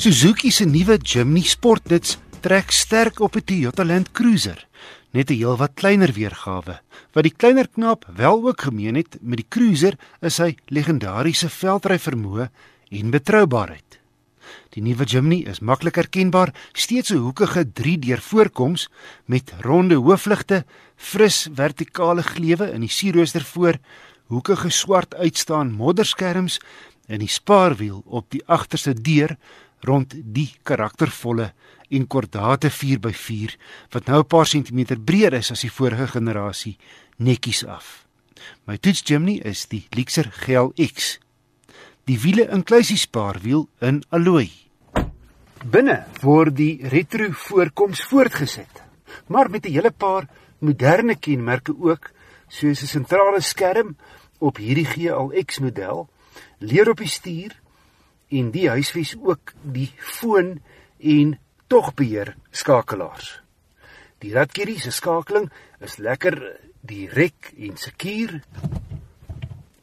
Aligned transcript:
Suzuki 0.00 0.48
se 0.50 0.64
nuwe 0.64 0.96
Jimny 0.96 1.42
Sportnuts 1.44 2.14
trek 2.40 2.70
sterk 2.72 3.20
op 3.20 3.36
'n 3.36 3.44
Toyota 3.44 3.84
Land 3.84 4.12
Cruiser, 4.12 4.66
net 5.12 5.30
'n 5.30 5.36
heelwat 5.36 5.74
kleiner 5.74 6.12
weergawe. 6.12 6.80
Wat 7.12 7.22
die 7.22 7.36
kleiner 7.36 7.68
knaap 7.68 8.08
wel 8.16 8.46
ook 8.48 8.60
gemeen 8.60 8.94
het 8.94 9.18
met 9.20 9.36
die 9.36 9.46
Cruiser 9.48 9.98
is 10.20 10.34
sy 10.34 10.56
legendariese 10.66 11.48
veldry 11.48 11.98
vermoë 11.98 12.48
en 12.88 13.10
betroubaarheid. 13.10 14.00
Die 14.70 14.82
nuwe 14.82 15.04
Jimny 15.04 15.44
is 15.46 15.60
maklik 15.60 15.96
herkenbaar, 15.96 16.54
steeds 16.72 17.10
'n 17.10 17.16
hoekige 17.16 17.72
3-deur 17.72 18.20
voorkoms 18.20 18.88
met 19.26 19.52
ronde 19.60 19.94
hoofligte, 19.94 20.64
fris 20.96 21.48
vertikale 21.52 22.22
gleuwe 22.22 22.72
in 22.72 22.80
die 22.80 22.88
sierrooster 22.88 23.44
voor, 23.44 23.78
hoekige 24.26 24.70
swart 24.70 25.14
uitstaan 25.14 25.72
modderskerms 25.72 26.58
en 27.06 27.18
die 27.18 27.28
spaarwiel 27.28 28.02
op 28.06 28.30
die 28.30 28.42
agterste 28.46 28.94
deur 28.94 29.36
rond 29.80 30.14
die 30.34 30.50
karaktervolle 30.62 31.52
en 31.90 32.06
kordate 32.06 32.70
4x4 32.70 33.56
wat 33.90 34.06
nou 34.06 34.20
'n 34.20 34.26
paar 34.26 34.46
sentimeter 34.46 35.00
breër 35.00 35.32
is 35.32 35.50
as 35.50 35.60
die 35.60 35.72
vorige 35.72 36.06
generasie 36.06 36.76
netjies 37.16 37.64
af. 37.64 38.06
My 38.66 38.76
toets 38.76 39.02
Jimny 39.04 39.40
is 39.44 39.66
die 39.66 39.86
Lexer 39.90 40.30
GLX. 40.30 41.18
Die 42.04 42.18
wiele 42.20 42.48
inklusie 42.48 42.96
spaarwiel 42.96 43.68
in 43.80 44.02
alloy. 44.10 44.50
Binne 45.64 46.06
word 46.22 46.56
die 46.56 46.88
retro 46.88 47.28
voorkoms 47.30 48.02
voortgeset, 48.08 48.82
maar 49.26 49.50
met 49.50 49.66
'n 49.66 49.72
hele 49.72 49.90
paar 49.90 50.28
moderne 50.58 51.16
kenmerke 51.16 51.74
ook, 51.78 52.10
soos 52.48 52.82
'n 52.82 52.86
sentrale 52.86 53.40
skerm 53.40 53.96
op 54.38 54.56
hierdie 54.56 54.86
GLX 54.86 55.58
model, 55.58 56.08
leer 56.58 56.88
op 56.90 56.96
die 56.96 57.08
stuur 57.08 57.52
en 58.30 58.50
die 58.54 58.68
huisves 58.70 59.16
ook 59.18 59.52
die 59.62 59.90
foon 59.98 60.58
en 60.98 61.38
togbeheer 61.70 62.34
skakelaars. 62.50 63.40
Die 64.20 64.34
Radkiri 64.34 64.76
se 64.78 64.92
skakeling 64.92 65.48
is 65.80 65.96
lekker 65.98 66.36
direk 66.86 67.52
en 67.56 67.76
sekuur. 67.76 68.40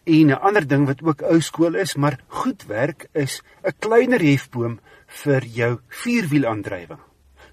En 0.07 0.27
'n 0.31 0.39
ander 0.47 0.67
ding 0.67 0.85
wat 0.88 1.02
ook 1.03 1.22
ou 1.22 1.41
skool 1.41 1.75
is, 1.75 1.95
maar 1.95 2.19
goed 2.27 2.63
werk 2.67 3.07
is 3.13 3.41
'n 3.63 3.73
kleiner 3.80 4.19
hefboom 4.19 4.79
vir 5.07 5.44
jou 5.45 5.79
vierwielaandrywing. 5.88 7.00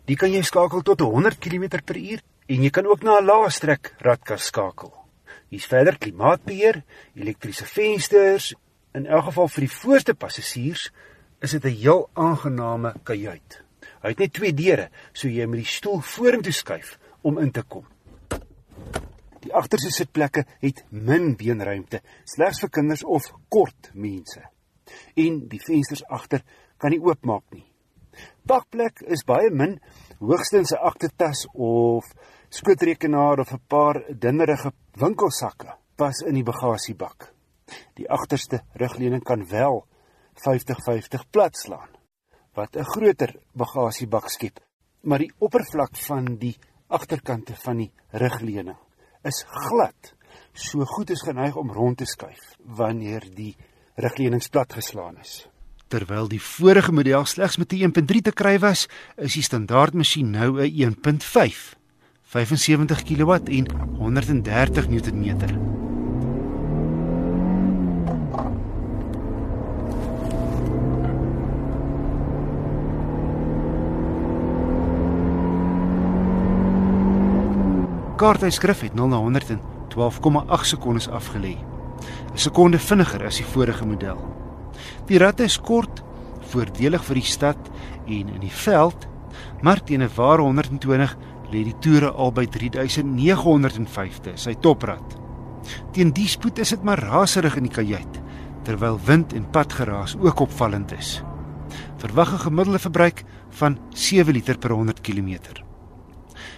Die 0.04 0.16
kan 0.16 0.32
jy 0.32 0.42
skakel 0.42 0.82
tot 0.82 1.00
100 1.00 1.38
km/h 1.38 2.20
en 2.46 2.62
jy 2.62 2.70
kan 2.70 2.86
ook 2.86 3.02
na 3.02 3.18
'n 3.18 3.24
lae 3.24 3.50
strek 3.50 3.94
radkas 3.98 4.44
skakel. 4.44 4.92
Hier's 5.48 5.66
verder 5.66 5.98
klimaatbeheer, 5.98 6.82
elektriese 7.14 7.64
vensters 7.64 8.54
In 8.94 9.08
elk 9.10 9.24
geval 9.26 9.48
vir 9.50 9.64
die 9.64 9.74
voorste 9.74 10.14
passasiers 10.14 10.84
is 11.42 11.50
dit 11.50 11.64
'n 11.64 11.78
heel 11.82 12.10
aangename 12.12 12.94
kajuit. 13.02 13.64
Hy 14.02 14.08
het 14.08 14.18
net 14.18 14.32
twee 14.32 14.54
deure, 14.54 14.88
so 15.12 15.28
jy 15.28 15.46
moet 15.46 15.64
die 15.64 15.74
stoel 15.78 16.00
vorentoe 16.00 16.52
skuif 16.52 16.98
om 17.22 17.38
in 17.38 17.50
te 17.50 17.62
kom. 17.62 17.86
Die 19.40 19.52
agterste 19.52 19.90
sitplekke 19.90 20.46
het 20.60 20.84
min 20.90 21.36
beenruimte, 21.36 22.02
slegs 22.24 22.60
vir 22.60 22.70
kinders 22.70 23.04
of 23.04 23.32
kort 23.48 23.90
mense. 23.94 24.42
En 25.16 25.48
die 25.48 25.60
vensters 25.60 26.04
agter 26.04 26.44
kan 26.76 26.90
nie 26.90 27.00
oopmaak 27.00 27.50
nie. 27.50 27.66
Pakplek 28.46 29.00
is 29.00 29.24
baie 29.24 29.50
min, 29.50 29.80
hoogstens 30.20 30.72
'n 30.72 30.86
agtertas 30.86 31.46
of 31.52 32.04
skootrekenaar 32.48 33.40
of 33.40 33.52
'n 33.52 33.60
paar 33.66 34.04
dinnerige 34.08 34.72
winkelsakke 34.92 35.74
pas 35.96 36.22
in 36.22 36.34
die 36.34 36.44
bagasiebak. 36.44 37.33
Die 37.94 38.10
agterste 38.10 38.62
rugleuning 38.72 39.22
kan 39.22 39.48
wel 39.48 39.86
50-50 40.34 41.28
plat 41.30 41.56
slaan 41.56 41.90
wat 42.54 42.76
'n 42.76 42.84
groter 42.84 43.34
bagasiebak 43.52 44.28
skep. 44.28 44.60
Maar 45.00 45.18
die 45.18 45.32
oppervlak 45.38 45.96
van 45.96 46.36
die 46.38 46.56
agterkante 46.86 47.54
van 47.56 47.76
die 47.76 47.92
rugleuning 48.10 48.78
is 49.22 49.44
glad. 49.48 50.14
So 50.52 50.84
goed 50.84 51.10
is 51.10 51.22
geneig 51.22 51.56
om 51.56 51.72
rond 51.72 51.96
te 51.96 52.04
skuif 52.04 52.54
wanneer 52.58 53.26
die 53.34 53.56
rugleuning 53.94 54.42
plat 54.50 54.72
geslaan 54.72 55.18
is. 55.18 55.48
Terwyl 55.88 56.28
die 56.28 56.42
vorige 56.42 56.92
model 56.92 57.24
slegs 57.24 57.56
met 57.56 57.72
'n 57.72 57.76
1.3 57.76 58.22
te 58.22 58.32
kry 58.32 58.58
was, 58.58 58.88
is 59.16 59.34
die 59.34 59.42
standaard 59.42 59.94
masjien 59.94 60.30
nou 60.30 60.60
'n 60.60 60.70
1.5, 60.70 61.76
75 62.22 63.02
kW 63.02 63.30
en 63.32 63.66
130 63.98 64.88
Nm. 64.88 65.83
Kaartuitskrif 78.14 78.80
het 78.80 78.94
0 78.94 79.08
na 79.08 79.16
100 79.16 79.50
in 79.50 79.60
12,8 79.94 80.66
sekondes 80.66 81.08
afgelê. 81.08 81.56
'n 82.34 82.38
Sekonde 82.38 82.78
vinniger 82.78 83.24
as 83.26 83.36
die 83.36 83.46
vorige 83.46 83.86
model. 83.86 84.18
Die 85.06 85.18
ratte 85.18 85.44
is 85.44 85.60
kort, 85.60 86.02
voordelig 86.50 87.04
vir 87.04 87.14
die 87.14 87.30
stad 87.30 87.70
en 88.06 88.28
in 88.28 88.40
die 88.40 88.52
veld, 88.64 89.06
maar 89.62 89.82
teen 89.82 90.02
'n 90.02 90.10
ware 90.16 90.42
120 90.42 91.16
lê 91.50 91.64
die 91.64 91.78
toere 91.78 92.10
al 92.10 92.32
by 92.32 92.46
3950, 92.46 94.38
sy 94.38 94.54
toprad. 94.54 95.18
Teen 95.92 96.12
die 96.12 96.28
spoed 96.28 96.58
is 96.58 96.68
dit 96.68 96.82
maar 96.82 96.98
raserig 96.98 97.56
in 97.56 97.62
die 97.62 97.76
kajuit, 97.76 98.20
terwyl 98.62 98.98
wind 99.04 99.32
en 99.32 99.50
padgeraas 99.50 100.16
ook 100.20 100.40
opvallend 100.40 100.92
is. 100.92 101.22
Verwag 101.96 102.32
'n 102.32 102.38
gemiddelde 102.38 102.78
verbruik 102.78 103.24
van 103.50 103.78
7 103.90 104.32
liter 104.32 104.58
per 104.58 104.70
100 104.70 105.00
km. 105.00 105.64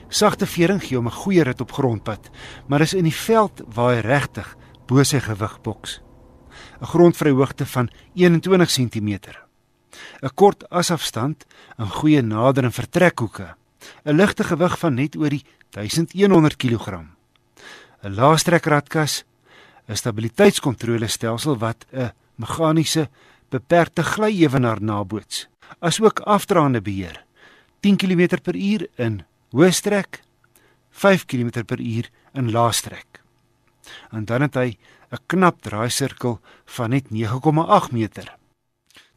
Sagte 0.09 0.47
vering 0.47 0.83
gee 0.83 0.97
hom 0.97 1.07
'n 1.07 1.21
goeie 1.23 1.43
rit 1.43 1.61
op 1.61 1.73
grondpad, 1.73 2.31
maar 2.67 2.81
is 2.81 2.95
in 2.95 3.05
die 3.05 3.15
veld 3.15 3.63
waar 3.75 3.95
hy 3.95 4.01
regtig 4.01 4.57
bo 4.87 5.03
sy 5.03 5.21
gewig 5.21 5.61
boks. 5.63 6.01
'n 6.81 6.87
Grondvryhoogte 6.87 7.67
van 7.67 7.91
21 8.15 8.71
cm. 8.71 9.11
'n 10.23 10.35
Kort 10.35 10.71
asafstand 10.71 11.47
en 11.77 11.89
goeie 11.89 12.23
nader- 12.23 12.65
en 12.65 12.73
vertrekhoeke. 12.73 13.55
'n 14.05 14.17
Ligte 14.17 14.45
gewig 14.45 14.79
van 14.79 14.95
net 14.95 15.17
oor 15.17 15.31
die 15.31 15.45
1100 15.71 16.57
kg. 16.57 16.87
'n 18.03 18.15
Laastrekradkas, 18.15 19.25
'n 19.89 19.97
stabiliteitskontrolestelsel 19.97 21.59
wat 21.59 21.87
'n 21.93 22.13
meganiese 22.37 23.09
beperkte 23.49 24.03
glyewenaar 24.03 24.83
naboots, 24.83 25.49
asook 25.79 26.21
afdraande 26.21 26.83
beheer. 26.83 27.25
10 27.81 27.97
km/h 27.97 28.87
in 28.97 29.25
hoë 29.57 29.73
strek 29.73 30.21
5 30.93 31.25
km/h 31.25 32.11
in 32.37 32.51
lae 32.53 32.73
strek. 32.73 33.23
En 34.13 34.25
dan 34.29 34.45
het 34.45 34.55
hy 34.55 34.77
'n 35.13 35.23
knap 35.27 35.63
draaisirkel 35.63 36.41
van 36.77 36.91
net 36.91 37.11
9,8 37.11 37.93
meter. 37.93 38.37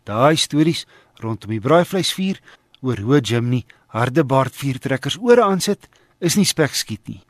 Daai 0.04 0.36
stories 0.36 0.86
rondom 1.16 1.50
die 1.50 1.60
braaivleisvuur 1.60 2.40
oor 2.82 2.98
hoe 2.98 3.20
Jimny 3.20 3.66
hardebaard 3.88 4.56
vuurtrekkers 4.56 5.18
ore 5.18 5.44
aansit 5.44 5.90
is 6.20 6.36
nie 6.36 6.46
spekskiet 6.46 7.08
nie. 7.08 7.24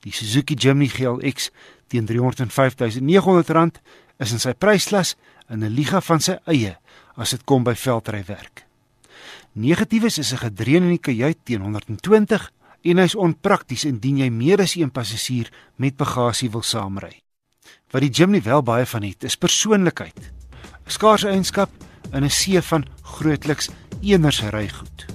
Die 0.00 0.12
Suzuki 0.12 0.54
Jimny 0.54 0.86
GLX 0.86 1.50
teen 1.88 2.06
R305.900 2.08 3.80
is 4.18 4.32
in 4.32 4.38
sy 4.38 4.52
prysklas 4.52 5.16
in 5.48 5.64
'n 5.64 5.74
liga 5.74 6.00
van 6.00 6.20
sy 6.20 6.38
eie 6.46 6.76
as 7.16 7.30
dit 7.30 7.44
kom 7.44 7.64
by 7.64 7.74
veldrywerk. 7.74 8.71
Negatiefes 9.54 10.18
is 10.18 10.32
'n 10.32 10.48
gedreun 10.48 10.82
in 10.82 10.96
die 10.96 10.98
kajuit 10.98 11.38
teen 11.44 11.60
120 11.60 12.52
en 12.82 12.98
hy's 12.98 13.14
onprakties 13.14 13.84
indien 13.84 14.18
jy 14.18 14.30
meer 14.30 14.60
as 14.60 14.74
een 14.74 14.90
passasier 14.90 15.52
met 15.76 15.96
bagasie 15.96 16.50
wil 16.50 16.62
saamry. 16.62 17.22
Wat 17.90 18.00
die 18.00 18.10
Jimny 18.10 18.42
wel 18.42 18.62
baie 18.62 18.86
van 18.86 19.02
het, 19.02 19.24
is 19.24 19.36
persoonlikheid. 19.36 20.32
'n 20.86 20.90
Skaarse 20.90 21.28
eienskap 21.28 21.70
in 22.12 22.24
'n 22.24 22.30
see 22.30 22.62
van 22.62 22.86
grootliks 23.02 23.68
eners 24.00 24.40
rygoed. 24.40 25.11